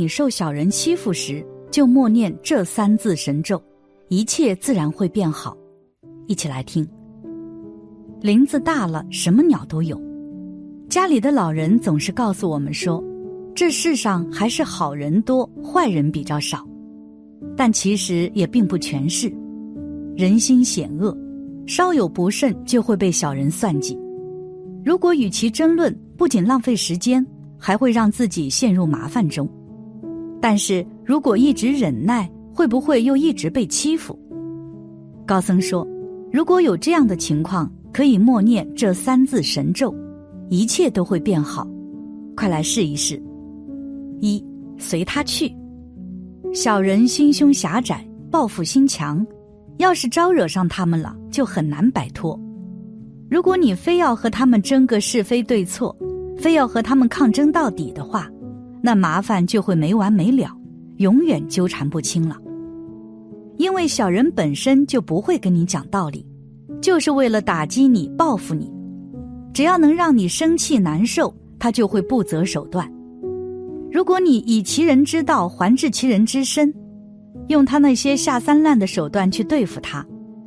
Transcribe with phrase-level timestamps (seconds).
[0.00, 3.62] 你受小人欺负时，就默念这三字神咒，
[4.08, 5.54] 一切自然会变好。
[6.26, 6.88] 一起来听。
[8.22, 10.00] 林子大了，什么鸟都有。
[10.88, 13.04] 家里的老人总是告诉我们说，
[13.54, 16.66] 这世上还是好人多，坏人比较少。
[17.54, 19.30] 但其实也并不全是，
[20.16, 21.14] 人心险恶，
[21.66, 23.98] 稍有不慎就会被小人算计。
[24.82, 27.26] 如果与其争论，不仅浪费时间，
[27.58, 29.46] 还会让自己陷入麻烦中。
[30.40, 34.18] 但是如果一直忍耐，会不会又一直被欺负？
[35.26, 35.86] 高僧说，
[36.32, 39.94] 如果有这样的情况，可以默念这三字神咒。
[40.48, 41.68] 一切都会变好，
[42.36, 43.22] 快来试一试。
[44.20, 44.44] 一
[44.78, 45.54] 随他去，
[46.52, 49.24] 小人心胸狭窄，报复心强，
[49.78, 52.38] 要是招惹上他们了，就很难摆脱。
[53.30, 55.96] 如果你非要和他们争个是非对错，
[56.36, 58.28] 非要和他们抗争到底的话，
[58.82, 60.50] 那麻烦就会没完没了，
[60.96, 62.36] 永远纠缠不清了。
[63.58, 66.26] 因为小人本身就不会跟你讲道理，
[66.80, 68.72] 就是为了打击你、报复你。
[69.52, 72.90] 只要能让你生气难受，他就会不择手段。
[73.92, 76.72] 如果你以其人之道还治其人之身，
[77.48, 80.06] 用他那些下三滥的手段去对付他，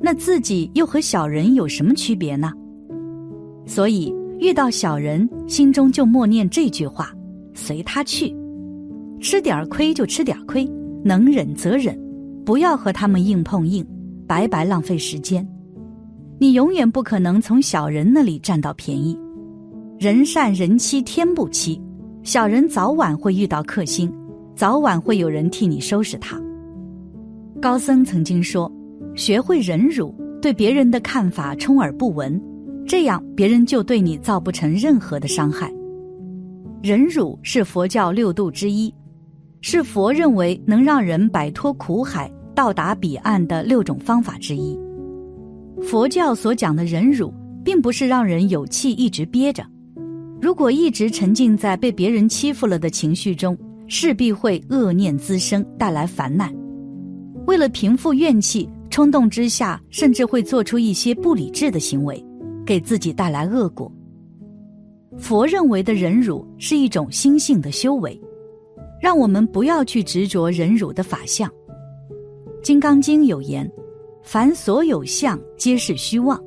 [0.00, 2.52] 那自己又和小人有什么区别呢？
[3.66, 7.13] 所以遇到小人，心中就默念这句话：
[7.54, 8.34] 随他去，
[9.20, 10.68] 吃点亏就吃点亏，
[11.04, 11.98] 能忍则忍，
[12.44, 13.86] 不要和他们硬碰硬，
[14.26, 15.46] 白白浪费时间。
[16.38, 19.18] 你永远不可能从小人那里占到便宜，
[19.98, 21.80] 人善人欺天不欺，
[22.24, 24.12] 小人早晚会遇到克星，
[24.56, 26.38] 早晚会有人替你收拾他。
[27.62, 28.70] 高僧曾经说
[29.14, 32.38] ：“学会忍辱，对别人的看法充耳不闻，
[32.84, 35.72] 这样别人就对你造不成任何的伤害。”
[36.84, 38.92] 忍辱是佛教六度之一，
[39.62, 44.78] 是佛认为能让人摆脱苦海、到达彼岸的六种方法之一。
[45.80, 47.32] 佛教所讲的忍辱，
[47.64, 49.64] 并不是让人有气一直憋着。
[50.42, 53.56] 如果一直沉浸在被别人欺负了的情绪中，
[53.86, 56.54] 势必会恶念滋生，带来烦难。
[57.46, 62.22] 为了平复怨气，冲动之下，甚至会做出一些不理智的行为，
[62.66, 63.90] 给自己带来恶果。
[65.18, 68.20] 佛认为的忍辱是一种心性的修为，
[69.00, 71.48] 让我们不要去执着忍辱的法相。
[72.62, 73.70] 《金刚经》有言。
[74.26, 76.42] 凡所有相，皆是虚妄。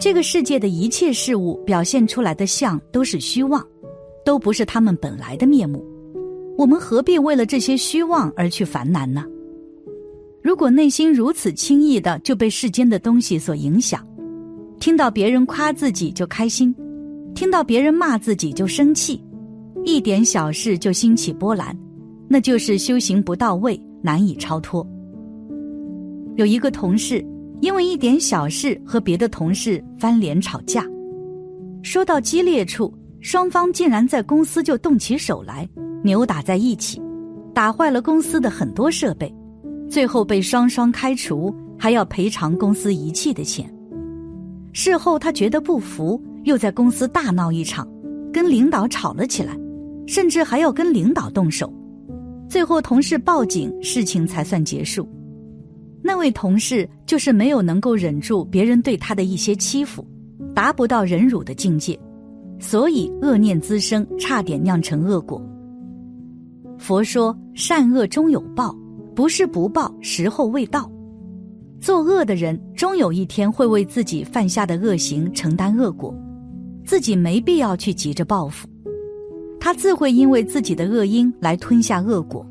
[0.00, 3.64] 这个世界的一切事物表现出来的相都是虚妄，
[4.24, 5.86] 都不是他们本来的面目。
[6.58, 9.24] 我们何必为了这些虚妄而去烦难呢？
[10.42, 14.04] 如果内心如此轻易的就被世间的东西所影响，
[14.80, 16.74] 听到别人夸自己就开心，
[17.42, 19.20] 听到别人骂自己就生气，
[19.84, 21.76] 一点小事就兴起波澜，
[22.28, 24.86] 那就是修行不到位，难以超脱。
[26.36, 27.20] 有一个同事，
[27.60, 30.86] 因为一点小事和别的同事翻脸吵架，
[31.82, 35.68] 说到激烈处，双方竟然在公司就动起手来，
[36.04, 37.02] 扭打在一起，
[37.52, 39.34] 打坏了公司的很多设备，
[39.90, 43.68] 最后被双双开除，还要赔偿公司遗弃的钱。
[44.72, 47.86] 事后他觉得不服，又在公司大闹一场，
[48.32, 49.56] 跟领导吵了起来，
[50.06, 51.72] 甚至还要跟领导动手，
[52.48, 55.08] 最后同事报警，事情才算结束。
[56.02, 60.04] 那位同事就是没有能够忍住别人对他的一些欺负，
[60.52, 61.98] 达不到忍辱的境界，
[62.58, 65.40] 所以恶念滋生，差点酿成恶果。
[66.76, 68.76] 佛说善恶终有报，
[69.14, 70.90] 不是不报，时候未到。
[71.80, 76.12] 作恶的人终有一天会为自己犯下的恶行承担恶果，
[76.92, 78.68] 自己没必要去急着报复，
[79.58, 82.46] 他自会因为自己的恶因来吞下恶果。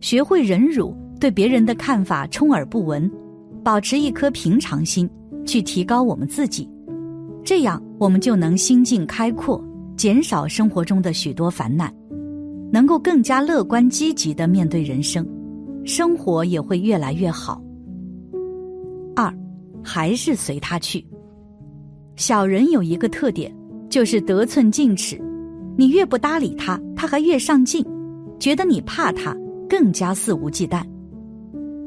[0.00, 0.94] 学会忍辱。
[1.18, 3.10] 对别人的看法充耳不闻，
[3.64, 5.08] 保持一颗平常心，
[5.46, 6.68] 去提高我们自己，
[7.42, 9.58] 这样我们就能心境开阔，
[9.96, 11.90] 减少生活中的许多烦难，
[12.70, 15.26] 能够更加乐观积极的面对人生，
[15.86, 17.58] 生活也会越来越好。
[19.16, 19.34] 二，
[19.82, 21.02] 还是随他去。
[22.20, 23.50] 小人有一个特点，
[23.88, 25.18] 就是得寸进尺，
[25.74, 27.82] 你越不搭理他，他还越上进，
[28.38, 29.34] 觉得你怕他，
[29.66, 30.82] 更加肆无忌惮。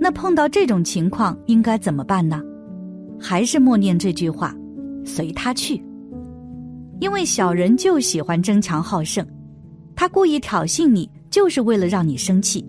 [0.00, 2.40] 那碰到这种情况应该怎么办呢？
[3.20, 4.56] 还是默念这句话，
[5.04, 5.84] 随他去。
[6.98, 9.26] 因为小人就喜欢争强好胜，
[9.94, 12.66] 他故意挑衅你，就是为了让你生气。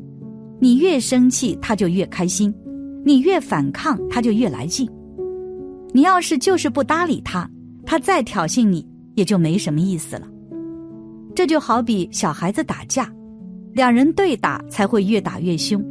[0.59, 2.53] 你越生气，他就越开心；
[3.05, 4.85] 你越反抗，他就越来劲。
[5.93, 7.49] 你要是就是不搭理他，
[7.85, 10.27] 他再挑衅你，也就没什么意思了。
[11.35, 13.11] 这就好比小孩子打架，
[13.73, 15.83] 两人对打才会越打越凶。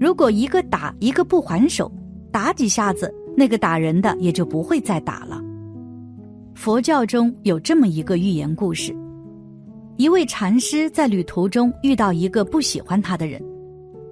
[0.00, 1.90] 如果一个打一个不还手，
[2.32, 5.40] 打几下子，那个打人的也就不会再打了。
[6.54, 8.96] 佛教中有这么一个寓言故事：
[9.96, 13.42] 一位禅师在旅途中遇到一个不喜欢他的人，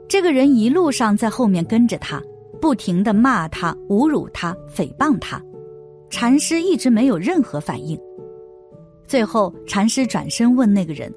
[0.07, 2.23] 这个人一路上在后面跟着他，
[2.61, 5.43] 不停的骂他、侮辱他、诽谤他，
[6.11, 7.99] 禅师一直没有任何反应。
[9.07, 11.13] 最后，禅师转身问那个人：“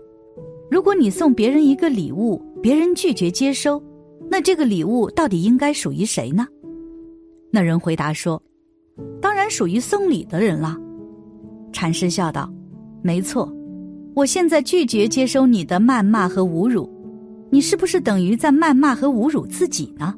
[0.71, 3.81] 如果你送别人一个礼物，别人拒绝接收，
[4.29, 6.47] 那这个礼物到底应该属于谁呢？”
[7.51, 8.41] 那人回答说
[9.21, 10.77] ：“当然属于送礼的人了。”
[11.73, 12.49] 禅师笑道
[13.03, 13.51] ：“没错，
[14.13, 16.89] 我现在拒绝接收你的谩骂和侮辱，
[17.49, 20.15] 你是不是等于在谩骂和侮辱自己呢？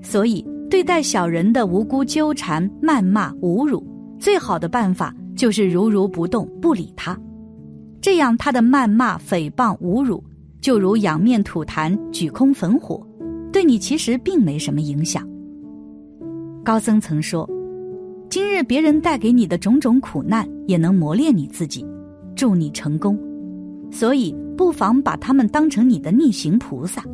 [0.00, 3.86] 所以，对待小人的无辜纠缠、谩骂、侮辱，
[4.18, 7.14] 最好的办法。”就是如如不动，不理他，
[8.00, 10.24] 这样他的谩骂、诽谤、侮辱，
[10.62, 13.06] 就如仰面吐痰、举空焚火，
[13.52, 15.28] 对你其实并没什么影响。
[16.64, 17.46] 高僧曾说
[18.30, 21.84] ：“今日别人带给你的种种苦难，也能磨练你自己，
[22.34, 23.18] 助你成功。
[23.90, 27.04] 所以不妨把他们当成你的逆行菩萨。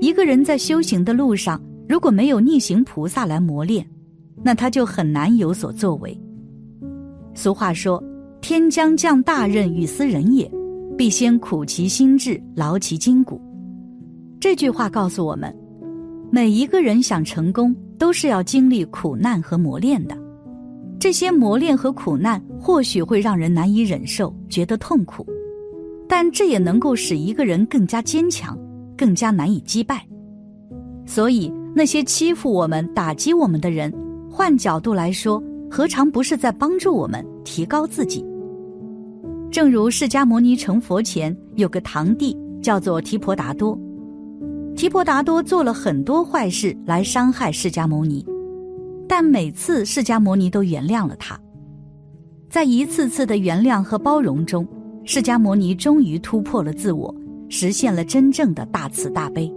[0.00, 3.86] 一个人在修行的路上，如果没有逆行菩萨来磨练，
[4.42, 6.18] 那他就很难有所作为。”
[7.34, 8.02] 俗话说
[8.40, 10.50] ：“天将降大任于斯人也，
[10.96, 13.40] 必先苦其心志，劳其筋骨。”
[14.38, 15.54] 这句话告诉我们，
[16.30, 20.16] 每一个人想成功，都是要经历苦难和磨练的。
[20.98, 25.26] 这些磨练和苦难或许会让人难以忍受，觉得痛苦，
[26.08, 28.58] 但这也能够使一个人更加坚强，
[28.96, 30.06] 更加难以击败。
[31.06, 33.92] 所以，那些欺负我们、打击我们的人，
[34.30, 35.42] 换角度来说。
[35.74, 38.22] 何尝不是在帮助我们提高自己？
[39.50, 43.78] 正如释迦牟尼成佛前有个堂弟叫做提婆达多，
[44.76, 48.22] 提婆达多做了很多坏事来伤害释迦牟尼，
[49.08, 51.40] 但每次释迦牟尼都原谅了他。
[52.50, 54.68] 在一次次的原谅和包容中，
[55.04, 57.14] 释迦牟尼终于突破了自我，
[57.48, 59.50] 实现了真正的大慈大悲。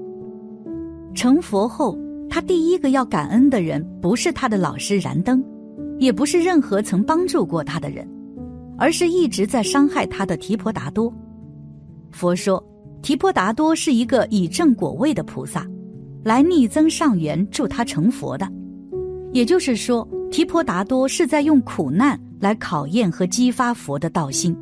[1.13, 1.97] 成佛后，
[2.29, 5.43] 他第一个要感恩的人不是他的老师燃灯。
[5.97, 8.05] 也不是任何曾帮助过他的人，
[8.77, 11.09] 而是一直在伤害他的提婆达多。
[12.11, 12.61] 佛说，
[13.01, 15.65] 提婆达多是一个以正果位的菩萨，
[16.21, 18.45] 来逆增上缘助他成佛的。
[19.31, 24.53] 也就是说，提婆达多是在用苦难来考验和激发佛的道心。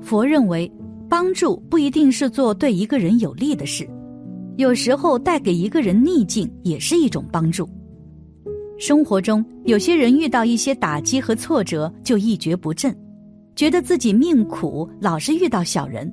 [0.00, 0.72] 佛认为，
[1.06, 3.86] 帮助不一定是做对一个人有利的事，
[4.58, 7.68] 有时候带给一个人逆境也是一种帮助。
[8.76, 12.92] 生活中，有些人遇到一些打击和挫折就一蹶不振，
[13.54, 16.12] 觉得自己命苦，老是遇到小人，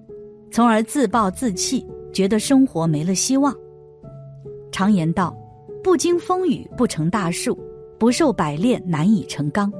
[0.52, 1.84] 从而自暴自弃，
[2.14, 3.52] 觉得生活没了希望。
[4.72, 5.36] 常言道
[5.84, 7.58] ：“不经风雨不成大树，
[7.98, 9.74] 不受百炼难以成钢。”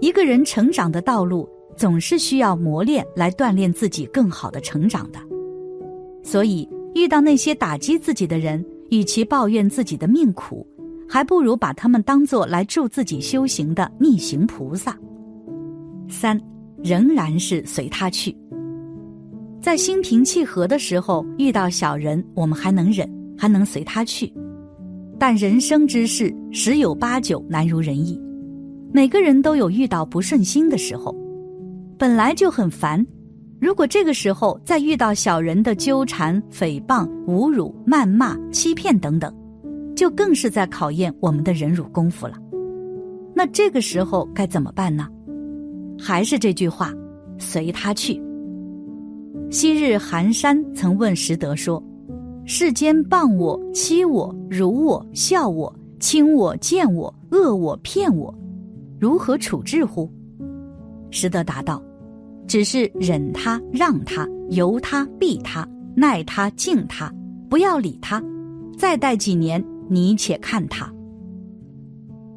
[0.00, 1.46] 一个人成长的道路
[1.76, 5.18] 总是需要磨练来锻炼自己更好的成长的。
[6.22, 10.66] 所以，遇到那些打击自己的人，与其抱怨自己的命苦。
[11.06, 14.98] 还不如把他们当做来助自己修行的逆行菩萨。
[16.08, 16.40] 三，
[16.82, 18.34] 仍然是随他去。
[19.60, 24.32] 在心平气和的时候遇到小人，我们还能忍，还能随他去。
[25.18, 28.20] 但人生之事十有八九难如人意，
[28.92, 31.14] 每个人都有遇到不顺心的时候，
[31.98, 33.06] 本来就很烦。
[33.64, 39.34] 如果这个时候再遇到小人的纠缠、诽谤、侮辱、谩骂、欺骗等等。
[39.96, 42.34] 就更是在考验我们的忍辱功夫了。
[43.32, 45.08] 那这个时候该怎么办呢？
[45.96, 46.92] 还是这句话，
[47.38, 48.20] 随他去。
[49.50, 51.80] 昔日寒山曾问拾得说
[52.44, 58.34] ：“世间谤我、欺我、辱我、笑我、轻我、贱我、恶我、骗我，
[58.98, 60.10] 如何处置乎？”
[61.12, 61.80] 拾得答道
[62.46, 67.12] ：“只是忍他、让他、由他、避他、耐他、敬他，
[67.48, 68.22] 不要理他，
[68.78, 70.90] 再待几年。”你且看他，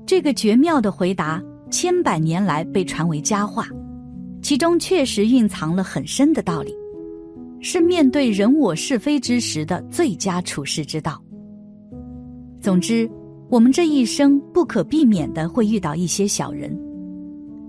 [0.05, 3.65] 这个绝妙的回答，千百年来被传为佳话，
[4.41, 6.75] 其中确实蕴藏了很深的道理，
[7.61, 11.23] 是面对人我是非之时的最佳处世之道。
[12.59, 13.09] 总之，
[13.49, 16.77] 我们这一生不可避免的会遇到一些小人，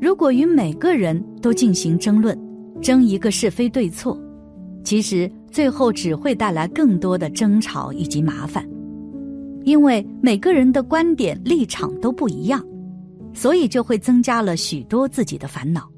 [0.00, 2.38] 如果与每个人都进行争论，
[2.80, 4.18] 争一个是非对错，
[4.84, 8.64] 其实最后只会带来更多的争吵以及麻烦。
[9.64, 12.64] 因为每个人的观点立场都不一样，
[13.34, 15.88] 所以就会增加了许多自己的烦恼。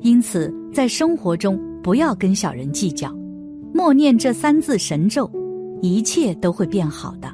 [0.00, 3.14] 因此，在生活中不要跟小人计较，
[3.72, 5.30] 默念这三字神咒，
[5.80, 7.28] 一切都会变好的。